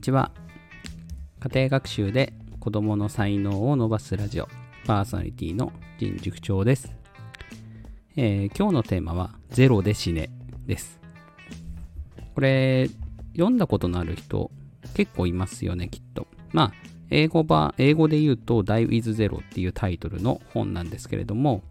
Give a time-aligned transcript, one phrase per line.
[0.00, 0.30] にちは。
[1.40, 4.48] 家庭学習で子供の才能を伸ばすラジオ
[4.86, 6.90] パーソナリティの陣塾長です、
[8.16, 10.30] えー今日のテーマはゼロで死ね
[10.64, 10.98] です。
[12.34, 12.88] これ
[13.34, 14.50] 読んだことのある人
[14.94, 16.26] 結構いますよねきっと。
[16.52, 16.72] まあ
[17.10, 21.62] 英語版英語で言うと Die with Zero っていうタイトルの本なんですけれども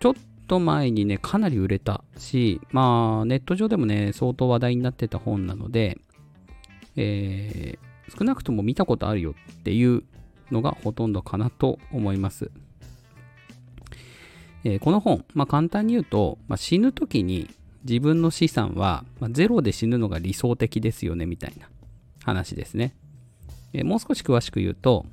[0.00, 0.14] ちょっ
[0.48, 5.98] と前にね、かなり売れたし、まあ、ネット上でもね、相当話題になってた本なので、
[6.96, 10.04] えー少なくとも見たことあるよっていう
[10.50, 12.50] のがほとんどかなと思います。
[14.64, 17.50] えーこの本、まあ、簡単に言うと、まあ、死ぬ時に
[17.88, 21.68] 自分の資産は、まゼロで死ぬのが理想的ですよねみたいな
[22.22, 22.94] 話ですね。
[23.72, 25.06] えーもう少し詳しく言うと、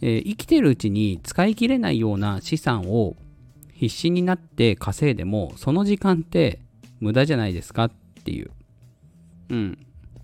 [0.00, 3.16] えー生きてるうちに使い切れないような資産を
[3.72, 6.58] 必死になって稼いでもその時間って
[7.00, 7.90] 無駄じゃないですかっ
[8.24, 8.50] ていう。
[9.50, 9.78] うん。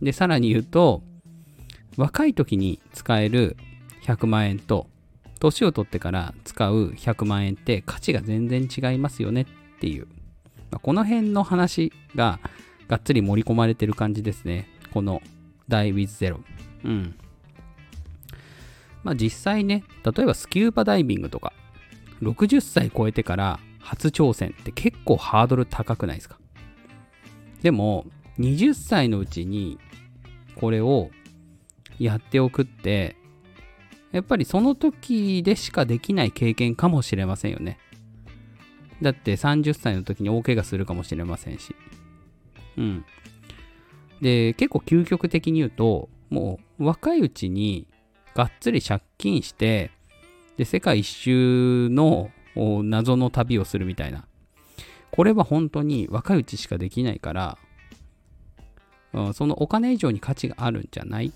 [0.05, 1.03] で、さらに言うと
[1.97, 3.57] 若い時に使える
[4.05, 4.87] 100万円と
[5.41, 9.47] 年を取ってから使う100万円って価値が全然違いますよねっ
[9.81, 10.07] ていう。
[10.71, 12.39] まあこの辺の話が
[12.89, 14.69] がっつり盛り込まれてる感じですね。
[14.93, 15.23] この
[15.69, 16.41] Die with Zero。
[16.85, 17.15] うん。
[19.03, 21.53] まあ実際ね、例えばスキューバダイビングとか、
[22.23, 26.39] 60歳超えてから初挑戦って結構ハードル高くないですか？
[27.63, 28.07] でも、
[28.39, 29.79] 20歳のうちに
[30.55, 31.11] これを
[31.99, 33.17] やっておくって、
[34.13, 37.79] やっぱりその時でしかできない経験かもしれませんよね。
[39.03, 41.75] だって30歳の時に大怪我するかもしれませんし。
[42.77, 43.05] うん。
[44.21, 47.87] で、結構究極的に言うと、もう若いうちに
[48.35, 49.91] がっつり借金して、
[50.57, 54.27] で、世界一周の謎の旅をするみたいな。
[55.11, 57.59] これは本当に若いうちしかできないから、
[59.15, 61.33] うんそのお金以上に価値があるんじゃない？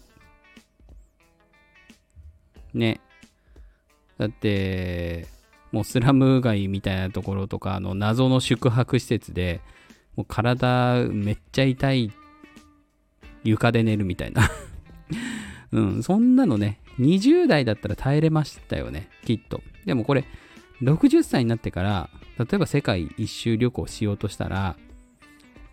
[2.75, 3.01] ね。
[4.19, 5.27] だって、
[5.71, 9.61] もうスラム街みたいなところとか、あの謎の宿泊施設で、
[10.17, 12.13] もう体めっちゃ痛い
[13.45, 14.51] 床で寝るみたいな。
[15.71, 19.63] うん、そんなのね、20代だったら耐えれましたよね、きっと。
[19.85, 20.25] でもこれ、
[20.83, 24.77] 60歳になってから、例えば世界一周旅行しようとしたら、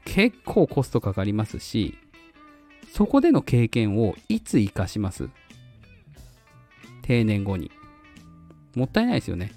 [0.06, 1.98] 結構コストかかりますし、
[2.92, 5.30] そこでの経験をいつ活かします？
[7.02, 7.72] 定年後に。
[8.76, 9.52] もったいないですよね。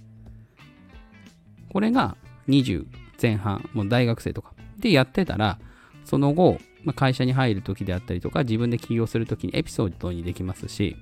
[1.73, 2.17] これが
[2.49, 2.87] 20
[3.21, 5.59] 前半、もう大学生とかでやってたら、
[6.05, 10.97] その後、まあ会社に入る時であったりとか、自分で起業する時にエピソードにできますし、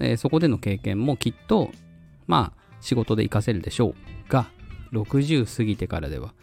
[0.00, 1.70] えそこでの経験もきっと、
[2.26, 3.94] まあ、仕事で活かせるでしょ
[4.28, 4.50] うが、
[4.92, 6.34] 60過ぎてからでは、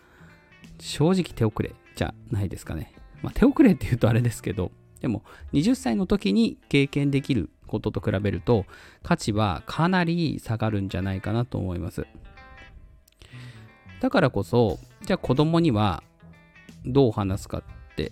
[0.80, 2.94] 正直手遅れじゃないですかね。
[3.22, 5.24] まあ、手遅れって言うとあれですけど、でも、
[5.54, 8.66] 20歳の時に経験できることと比べると、
[9.04, 12.06] 価値はかなり下がるんじゃないかなと思います。
[14.02, 16.04] だからこそ、じゃあ子供には
[16.86, 18.12] どう話すかって、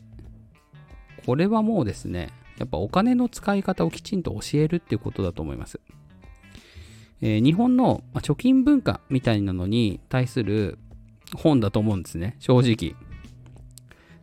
[1.25, 5.79] これはもうですね、やっぱお金の使い方をきちんと教えるっていうことだと思います。
[7.21, 10.77] えー日本の貯金文化みたいなのに対する
[11.35, 12.95] 本だと思うんですね、正直。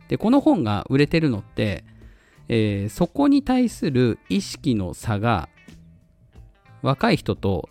[0.07, 1.83] で、この本が売れてるのって、
[2.47, 5.49] えーそこに対する意識の差が
[6.83, 7.69] 若い人と、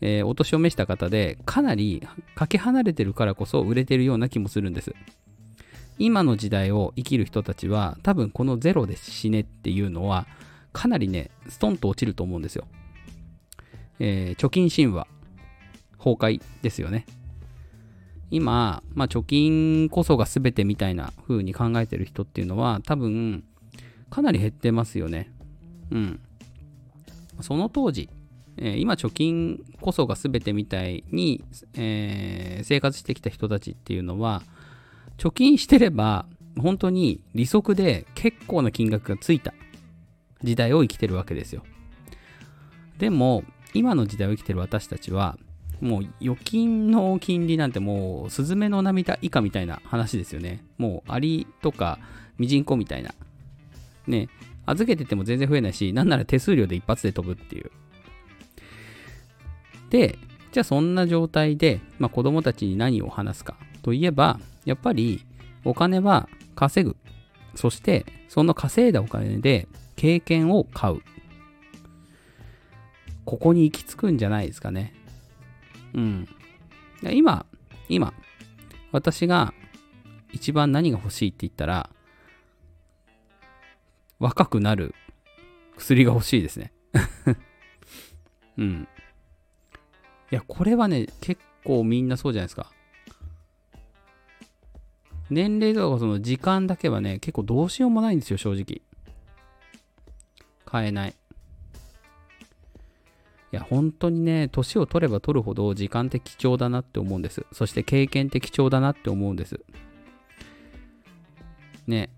[0.00, 4.94] えーお年を召した方でかなりかけ離れてるからこそ売れてるような気もするんです。
[5.98, 10.26] 今の時代を生きる人たちは多分このゼロで死ねっていうのは
[10.72, 12.66] かなりねストンと落ちると思うんですよ、
[14.00, 15.06] えー貯金神話
[15.98, 17.06] 崩壊ですよね
[18.34, 23.44] 今、まあ、貯金こそが全てみたいな風に考えてる人っていうのは多分
[24.10, 25.32] かなり減ってますよね。
[25.92, 26.20] うん。
[27.40, 28.10] その当時、
[28.56, 34.42] えー今貯金こそが全てみたいに、えー生活してきた人たちっていうのは
[35.16, 36.26] 貯金してれば
[36.58, 39.54] 本当に利息で結構な金額がついた
[40.42, 41.62] 時代を生きてるわけですよ。
[42.98, 43.44] でも
[43.74, 45.38] 今の時代を生きてる私たちは
[45.80, 50.64] もう預金の金利なんてもうスズメの涙以下みたいな話ですよね。
[50.78, 51.98] もうアリとか
[52.38, 53.14] ミジンコみたいな。
[54.06, 54.28] ね。
[54.66, 57.70] 預けてても全然増えないしなんなら手数料で一発で飛ぶっていう。
[59.90, 60.18] で
[60.52, 63.56] じゃあそんな状態で、まあ、子供たちに何を話すか。
[63.82, 65.24] といえばやっぱり
[65.64, 66.96] お金は稼ぐ。
[67.54, 71.02] そしてその稼いだお金で経験を買う。
[73.24, 74.94] ここに行き着くんじゃないですかね。
[75.94, 76.28] うん
[77.10, 77.46] 今
[77.88, 78.12] 今
[78.92, 79.52] 私が
[80.32, 81.90] 一番何が欲しいって言ったら
[84.18, 84.94] 若くなる
[85.76, 86.72] 薬が欲しいですね。
[88.56, 88.88] うん。
[90.30, 92.72] いや、これはね、結構みんなそうじゃないですか。
[95.30, 98.82] 年齢とかその時間だけはね、結構どうしようもないんですよ、正直。
[100.70, 101.14] 変えない。
[103.54, 107.46] いや、本当にね、年を取れば取るほど時間って貴重だなって思うんです。
[107.52, 109.60] そして経験って貴重だなって思うんです。
[111.86, 112.10] ね。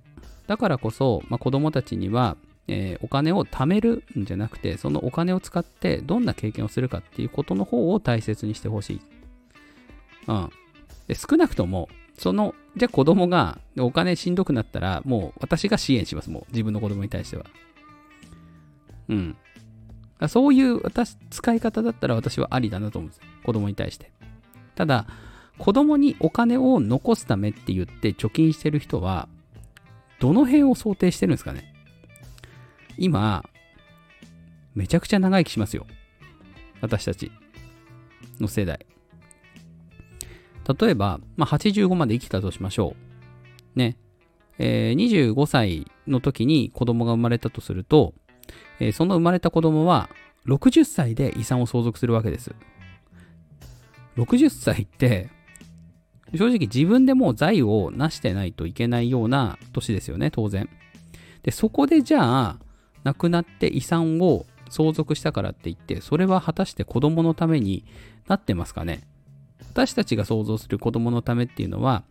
[0.46, 2.38] だからこそ、まあ、子供たちには、
[2.68, 9.00] えー、お金を貯めるんじゃなくて、そのお金を使ってどんな経験をするかっていうことの方を大切にしてほしい。
[10.28, 10.50] うん。
[11.06, 16.30] で、少なくとも、その、じゃあ子供がお金しんどくなったら、もう私が支援します。
[16.30, 17.44] もう自分の子供に対しては。
[19.10, 19.36] うん。
[20.28, 23.20] そういう私、使い方だったら私はありだなと思うんです。
[23.44, 24.10] 子供に対して。
[24.74, 25.06] ただ、
[25.58, 29.28] 子供にお金を残すためって言って貯金してる人は、
[30.20, 31.72] どの辺を想定してるんですかね
[32.96, 33.44] 今、
[34.74, 35.86] めちゃくちゃ長生きしますよ。
[36.80, 37.30] 私たち
[38.40, 38.86] の世代。
[40.80, 42.96] 例えば、まあ、85まで生きたとしましょ
[43.74, 43.78] う。
[43.78, 43.96] ね。
[44.58, 48.14] えー、25歳の時に子供が生まれたとすると、
[48.80, 50.08] えー、その生まれた子供は
[50.46, 52.54] 60歳で遺産を相続するわけです。
[54.16, 55.28] 60歳って、
[56.34, 60.68] 正直自分でもう財を成してないといけないような年ですよね、当然。
[61.42, 62.56] で、そこでじゃあ、
[63.04, 67.84] 亡くなって遺産を相続したからって言って、それは果たして子供のために
[68.26, 69.06] なってますかね
[69.72, 72.02] 私たちが想像する子供のためっていうのは、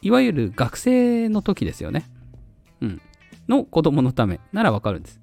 [0.00, 2.06] いわゆる学生の時ですよね。
[2.80, 3.02] うん。
[3.48, 5.20] の子供のためならわかるんです。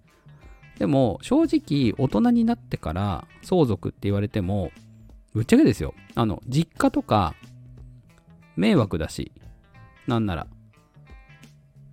[0.80, 4.72] でも、正直、大人になってから相続って言われても、
[5.34, 5.94] ぶっちゃけですよ。
[6.16, 7.36] あの、実家とか、
[8.56, 9.32] 迷惑だし、
[10.08, 10.48] なんなら、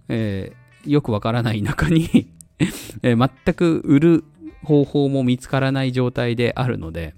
[0.09, 2.31] えー、よくわからない中に
[3.03, 4.25] えー、全く売る
[4.65, 7.15] 方法も見つからない状態であるので、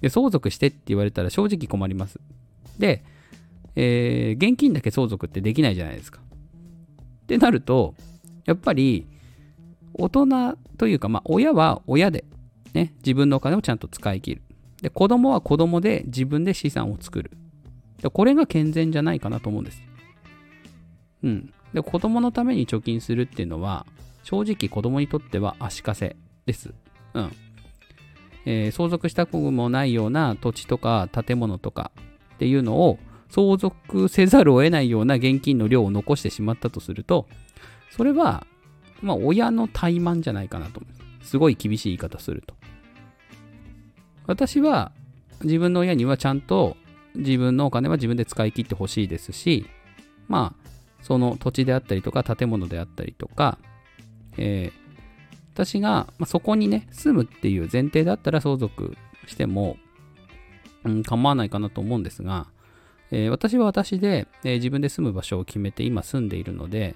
[0.00, 2.18] で相続してって言われたら正直困ります。
[2.78, 3.04] で、
[3.76, 6.20] えー、現金だけ相続ってできないじゃないですか。
[7.36, 7.94] ってなると、
[8.44, 9.06] やっぱり、
[9.94, 12.24] 大人というか、まあ、親は親で、
[12.74, 14.42] ね、自分のお金をちゃんと使い切る。
[14.82, 17.30] で、子供は子供で自分で資産を作る。
[18.02, 19.82] でこれが健全じゃないかなと思うんです。
[21.22, 21.52] うん。
[21.72, 23.86] で、子供のために貯金するっていうのは、
[24.24, 26.16] 正直子供にとっては足かせ
[26.46, 26.74] です。
[27.14, 27.32] うん。
[28.46, 31.92] えー、相続したくもないような土地とか建物とか
[32.34, 32.98] っていうのを
[33.30, 37.26] 相続せざるを得ないような現金の量を残してしまったとすると、
[37.90, 38.46] それは、
[39.02, 41.30] まあ、親の怠慢じゃないかなと思います。
[41.30, 42.54] すごい厳しい言い方すると。
[44.26, 44.92] 私は
[45.42, 46.76] 自分の親にはちゃんと
[47.14, 49.66] 自分のお金は自分で使い切ってほしいですし、
[50.28, 50.70] まあ、
[51.02, 53.58] その土地であったりとか建物であったりとか、
[54.36, 54.80] えー、
[55.54, 58.96] 私が、まあ、そこにね、住むっていう前提だったら相続
[59.26, 59.76] しても、
[60.84, 62.46] うん、構わないかなと思うんですが、
[63.10, 66.94] えー、私は私で、えー、自分で住む場所を決めて今住んでいるので、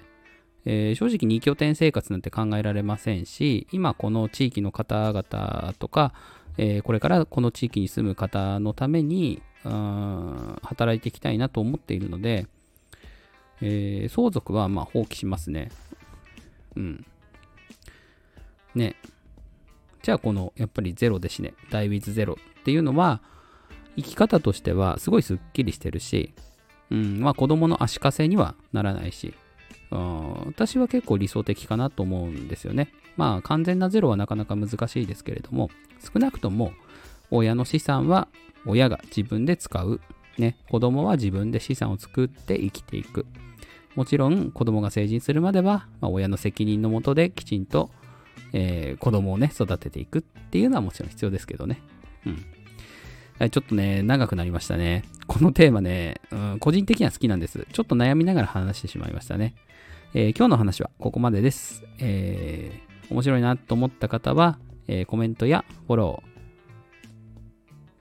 [0.65, 6.13] えー、正直2拠点生活なんて考えられませんし、今この地域の方々とか、
[6.57, 12.47] えこれからこの地域に住む方のために、働いていきたいなと思っているので、
[13.61, 15.69] え相続はま放棄しますね。
[16.75, 17.05] うん。
[18.73, 18.95] ね。
[20.01, 23.21] じゃあこのやっぱりゼロでしね、ダイウィズゼロっていうのは、
[23.95, 26.33] 生き方としてはすごいスッキリしてるし、
[26.91, 29.33] うん、まあ子供の足かせにはならないし、
[29.91, 32.91] うん私は結構理想的かなと思うんですよね。
[33.17, 35.69] まあ完全なゼロはなかなか難しいですけれども、
[36.13, 36.73] 少なくとも
[37.31, 38.27] 親の資産は
[38.65, 40.01] 親が自分で使う。
[40.37, 43.25] ね、子供は自分で資産を作って生きていく。
[43.95, 47.89] もちろん子供が成人するまでは、まあ、親の責任のもとできちんと、
[48.51, 51.81] えー、子供をね、育てていくっていうのはもちろん必要ですけどね。
[52.25, 52.45] うん。
[53.39, 55.03] ちょっとね、長くなりましたね。
[55.27, 57.67] このテーマね、うん、個人的には好きなんです。
[57.71, 59.55] ちょっと悩みながら話してしまいましたね。
[60.13, 61.83] えー、今日の話はここまでです。
[61.99, 66.35] えー、面白いなと思った方は、えー、コメントやフォロー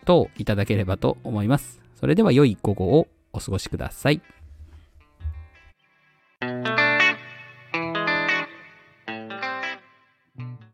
[0.05, 1.81] 等いただければと思います。
[1.97, 4.23] それでは良い午後をお過ごしください。